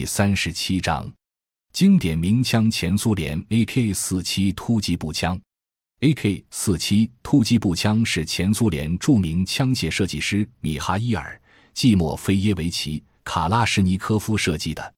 [0.00, 1.12] 第三十七章，
[1.74, 5.38] 经典名枪前苏联 AK 四七突击步枪。
[6.00, 11.38] AK 四七突击步枪是前苏联著名枪械设计师米哈伊尔·
[11.74, 14.94] 季莫菲耶维奇·卡拉什尼科夫设计的。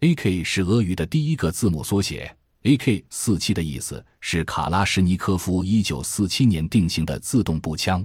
[0.00, 8.02] AK 是俄语的第一个字母缩写，AK 四七的意思是卡拉什尼科夫一九四七年定型的自动步枪。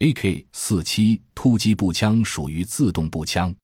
[0.00, 3.54] AK 四七突击步枪属于自动步枪。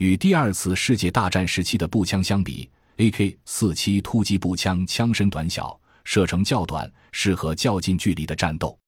[0.00, 8.78] 与第二次世界大战时期的步枪相比，AK-47 突击步枪枪身短小，射程较短，适合较近距离的战斗。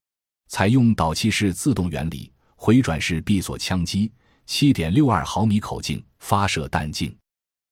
[0.48, 4.11] 采用导气式自动原理，回转式闭锁枪机
[4.48, 7.15] ，7.62毫米口径，发射弹径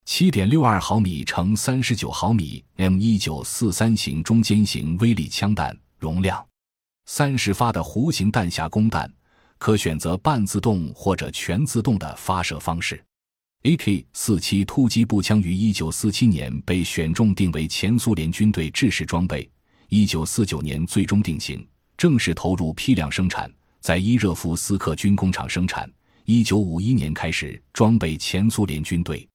[0.06, 6.46] ，7.62毫米乘39毫米 M1943 型中间型威力枪弹，容量
[7.08, 9.10] 30发的弧形弹匣供弹，
[9.56, 13.02] 可选择半自动或者全自动的发射方式。
[13.62, 19.46] AK-47 突击步枪于1947年被选中定为前苏联军队制式装备
[19.90, 21.66] ，1949年最终定型，
[21.98, 25.90] 正式投入批量生产，在伊热夫斯克军工厂生产。
[26.24, 29.28] 1951年开始装备前苏联军队。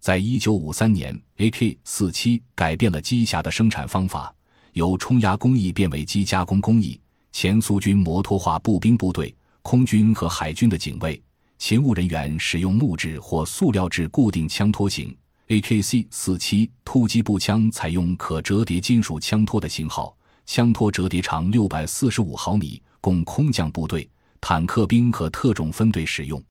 [0.00, 4.32] 在1953年，AK-47 改变了机匣的生产方法，
[4.74, 7.00] 由冲压工艺变为机加工工艺。
[7.32, 11.20] 前苏军摩托化步兵部队、空军和海军的警卫。
[11.66, 15.16] 勤务人员使用木质或塑料制固定枪托型
[15.48, 24.06] AKC-47 突击步枪，采用可折叠金属枪托的型号，枪托折叠长六百四十五毫米，供空降部队、
[24.42, 26.44] 坦克兵和特种分队使用。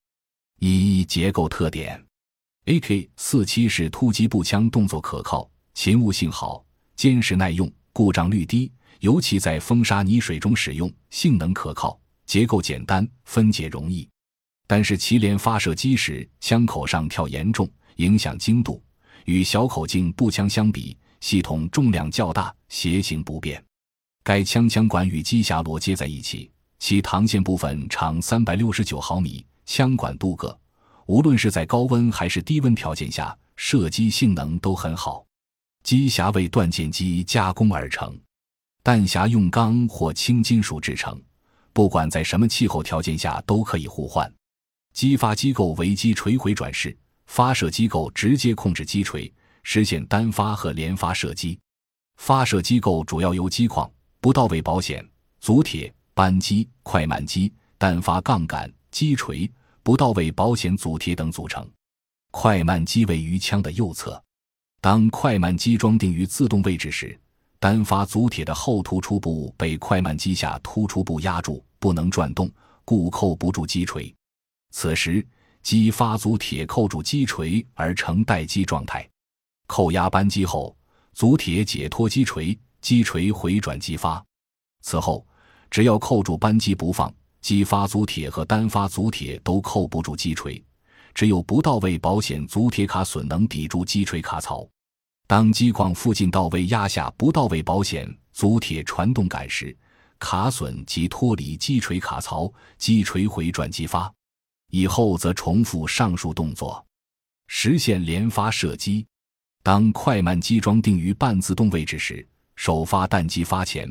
[0.60, 2.04] 一结构特点
[2.66, 14.10] ：AK-47 是突击步枪，动作可靠，勤务性好，坚实耐用，故障率低，尤其在风沙泥水中使用，性能可靠，结构简单，分解容易。
[14.74, 18.82] 但是其连发射机时枪口上跳严重，影响精度。
[19.26, 23.64] 与小口径步枪相比，系统重量较大，携行不便。
[24.24, 26.50] 该枪枪管与机匣螺接在一起，
[26.80, 30.60] 其膛线部分长三百六十九毫米，枪管镀铬。
[31.06, 35.24] 无论是在高温还是低温条件下，射击性能都很好。
[35.84, 38.20] 机匣为锻剑机加工而成，
[38.82, 41.22] 弹匣用钢或轻金属制成，
[41.74, 44.28] 不管在什么气候条件下都可以互换。
[44.94, 46.96] 击发机构为击锤回转式，
[47.26, 49.32] 发射机构直接控制击锤，
[49.64, 51.60] 实现单发和连发射击。
[52.18, 53.90] 发射机构主要由机框、
[54.22, 55.04] 不到位保险、
[55.40, 61.68] 组铁、扳机、快慢机、单发杠杆、击锤、不到位保险组铁等组成。
[62.30, 64.22] 快慢机位于枪的右侧。
[64.80, 67.20] 当快慢机装定于自动位置时，
[67.60, 72.52] 单发组铁的后突出部被快慢机下突出部压住，不能转动，
[72.86, 74.14] 故扣不住击锤。
[74.76, 75.26] 此时，
[75.62, 79.08] 机发组铁扣住击锤而成待机状态。
[79.68, 80.76] 扣压扳机后，
[81.14, 84.22] 组铁解脱击锤，击锤回转击发。
[84.82, 85.26] 此后，
[85.70, 90.62] 只要扣住扳机不放，机发组铁和单发组铁都扣不住击锤。
[91.14, 94.68] 只有不到位保险组铁卡榫能抵住击锤卡槽。
[95.28, 99.78] 当机框附近到位压下不到位保险组铁传动杆时，
[100.18, 104.12] 卡榫即脱离击锤卡槽，击锤回转击发。
[104.74, 106.84] 以后则重复上述动作，
[107.46, 109.06] 实现连发射击。
[109.62, 113.88] 当快慢机装定于半自动位置时，首发弹机发前，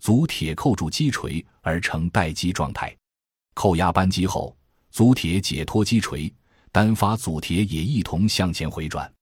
[0.00, 2.96] 足铁扣住击锤而成待机状态。
[3.52, 4.56] 扣压扳机后，
[4.90, 6.32] 足铁解脱击锤，
[6.72, 9.12] 单发足铁也一同向前回转。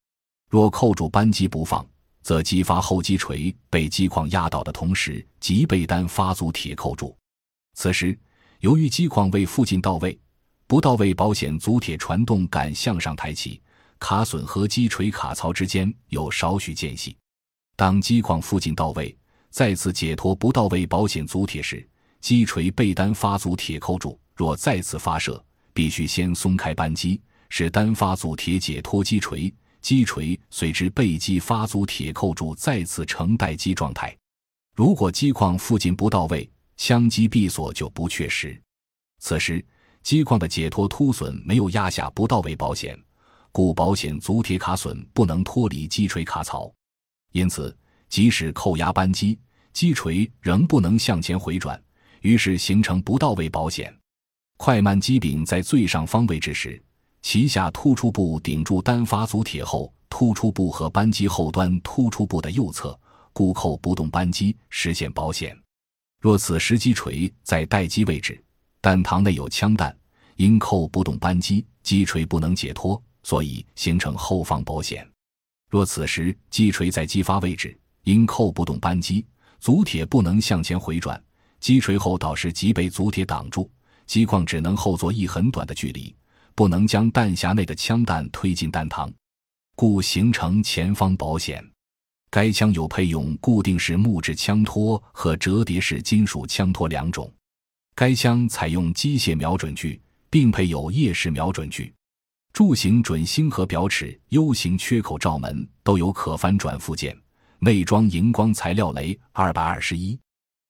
[0.48, 1.84] 若扣住扳机不放，
[2.22, 7.16] 则击发后击锤被机框压倒的同时，即被单发足铁扣住。
[7.74, 8.16] 此时，
[8.60, 10.16] 由于机框未附近到位。
[10.70, 13.60] 不到位保险组铁传动杆向上抬起，
[13.98, 17.16] 卡榫和击锤卡槽之间有少许间隙。
[17.74, 19.12] 当机框附近到位，
[19.50, 21.84] 再次解脱不到位保险组铁时，
[22.20, 24.16] 击锤被单发组铁扣住。
[24.36, 25.44] 若再次发射，
[25.74, 34.16] 必须先松开扳机，使单发组铁解脱击锤，击锤随之被击发组铁扣住，再次呈待机状态。
[34.76, 38.56] 如果机框附近不到位，枪机闭锁就不确实。
[39.18, 39.64] 此时。
[40.02, 42.98] 机框的解脱凸损没有压下不到位保险，
[43.52, 46.72] 故保险足铁卡榫不能脱离击锤卡槽，
[47.32, 47.76] 因此
[48.08, 49.38] 即使扣压扳机，
[49.72, 51.80] 击锤仍不能向前回转，
[52.22, 53.94] 于是形成不到位保险。
[54.56, 56.82] 快慢机柄在最上方位置时，
[57.22, 62.98] 其下突出部顶住单发足铁后突出部和扳机后端突出部的右侧，
[63.32, 65.56] 故扣不动扳机，实现保险。
[66.20, 68.42] 若此时击锤在待机位置。
[68.82, 69.94] 弹膛内有枪弹，
[70.36, 75.06] 因扣不动扳机，击锤不能解脱，所以形成后方保险。
[75.68, 79.26] 若此时击锤在击发位置，因扣不动扳机，
[79.60, 81.22] 足铁不能向前回转，
[81.60, 83.70] 击锤后导时即被足铁挡住，
[84.06, 86.14] 机框只能后坐一很短的距离，
[86.54, 89.12] 不能将弹匣内的枪弹推进弹膛，
[89.76, 91.62] 故形成前方保险。
[92.30, 97.30] 该枪有配用固定式木质枪托和折叠式金属枪托两种。
[98.00, 100.00] 该枪采用机械瞄准具，
[100.30, 101.92] 并配有夜视瞄准具。
[102.50, 107.14] 柱形准星和表尺 U 型缺口罩门都有可翻转附件，
[107.58, 110.18] 内装荧光材料雷二百二十一，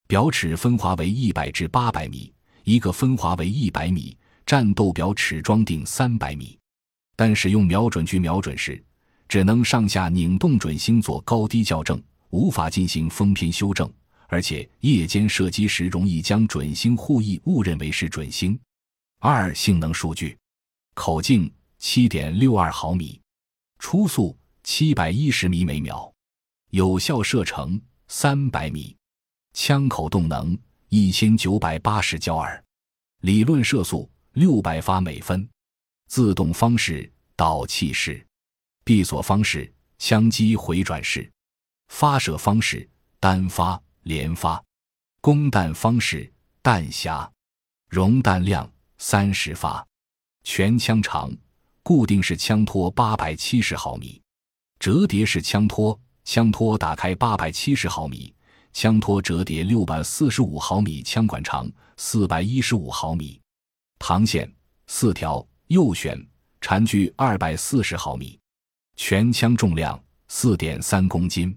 [0.08, 2.34] 表尺分划为一百至八百米，
[2.64, 6.58] 一个分划为一百米，战斗表尺装定三百米。
[7.14, 8.82] 但使用瞄准具瞄准时，
[9.28, 13.88] 只能上下拧动准星做高低校正，无法进行封偏修正，
[14.30, 18.58] 而且夜间射击时容易将准星护翼误认为是准星。
[19.18, 20.38] 二、性能数据：
[20.94, 23.20] 口径七点六二毫米，
[23.80, 26.12] 初速七百一十米每秒，
[26.70, 28.96] 有效射程三百米，
[29.52, 30.56] 枪口动能
[30.90, 32.62] 一千九百八十焦耳，
[33.22, 35.46] 理论射速六百发每分，
[36.06, 38.24] 自动方式导气式。
[38.84, 41.28] 闭锁方式：枪机回转式；
[41.88, 42.88] 发射方式：
[43.18, 44.62] 单发、连发；
[45.20, 46.32] 供弹方式：
[46.62, 47.28] 弹匣；
[47.88, 49.84] 容弹量三十发；
[50.44, 51.30] 全枪长，
[51.82, 54.20] 固定式枪托八百七十毫米，
[54.78, 58.34] 折叠式枪托，枪托打开八百七十毫米，
[58.72, 63.40] 枪托折叠六百四十五毫米，枪管长四百一十五毫米，
[63.98, 64.50] 膛线
[64.86, 66.26] 四条，右旋，
[66.60, 68.38] 缠距二百四十毫米。
[68.96, 69.98] 全枪重量
[70.28, 71.56] 四点三公斤，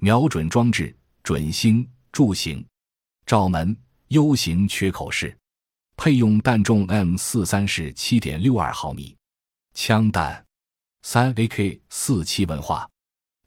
[0.00, 0.94] 瞄准装置
[1.24, 2.62] 准星柱形，
[3.24, 3.74] 罩门
[4.08, 5.34] U 型缺口式，
[5.96, 9.16] 配用弹重 M 四三式七点六二毫米，
[9.72, 10.44] 枪弹
[11.00, 12.86] 三 AK 四七文化。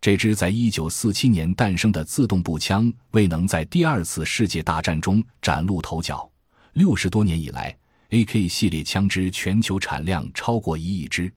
[0.02, 6.28] 这支在一九四七年诞生的自动步枪未能在第二次世界大战中崭露头角。
[6.74, 7.78] 六十多年以来
[8.10, 11.32] ，AK 系列枪支全球产量超过一亿支。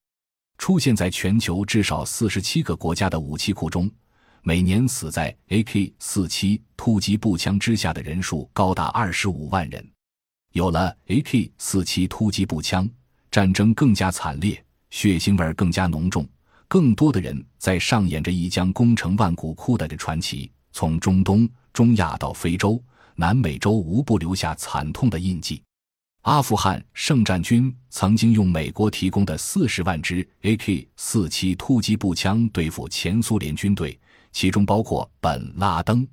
[0.57, 3.91] 出现在全球至少四十七个国家的武器库中，
[4.43, 9.87] 每年死在 AK-47 突击步枪之下的人数高达二十五万人。
[10.53, 12.89] 有了 AK-47 突击步枪，
[13.31, 16.27] 战争更加惨烈，血腥味更加浓重，
[16.67, 20.51] 更多的人在上演着一将功成万骨枯的传奇。
[20.73, 22.83] 从中东、中亚到非洲、
[23.17, 25.63] 南美洲，无不留下惨痛的印记。
[26.23, 33.99] 阿富汗圣战军曾经用美国提供的四十万支 AK-47 突击步枪对付前苏联军队，
[34.32, 36.06] 其中包括本拉登。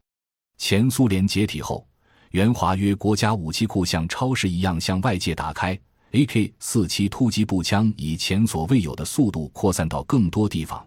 [0.58, 1.88] 前苏联解体后，
[2.32, 5.80] 原华约国家武器库像超市一样向外界打开
[6.12, 10.86] ，AK-47 突击步枪以前所未有的速度扩散到更多地方，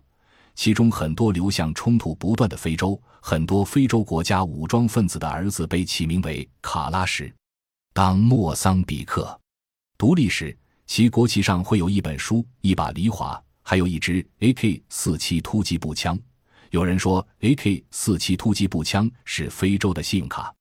[0.55, 7.33] 其中很多流向冲突不断的非洲，很多非洲国家武装分子的儿子被起名为卡拉什。
[7.93, 9.39] 当莫桑比克
[9.97, 10.57] 独立时，
[10.87, 16.19] 其国旗上会有一本书、一把梨花，还有一支 AK-47 突击步枪。
[16.71, 20.55] 有人说，AK-47 突击步枪是非洲的信用卡。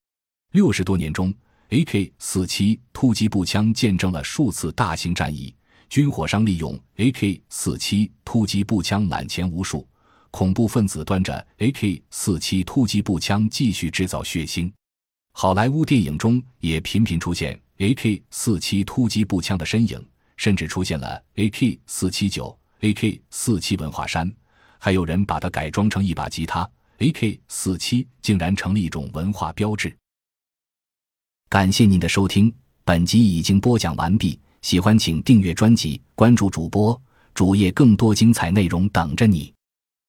[0.54, 1.32] 六十多年中
[1.70, 5.54] ，AK-47 突击步枪见证了数次大型战役，
[5.88, 9.88] 军火商利用 AK-47 突击步枪揽钱无数，
[10.32, 14.72] 恐怖分子端着 AK-47 突击步枪继续制造血腥。
[15.34, 20.04] 好莱坞电影中也频频出现 AK-47 突击步枪的身影，
[20.38, 24.34] 甚至出现了 AK-479、AK-47 文化衫，
[24.80, 26.68] 还有人把它改装成一把吉他。
[26.98, 29.96] ，AK 四七竟然成了一种文化标志。
[31.48, 32.52] 感谢您的收听，
[32.84, 34.40] 本集已经播讲完毕。
[34.62, 37.00] 喜欢请订阅专辑，关注主播
[37.34, 39.54] 主页，更多精彩内容等着你。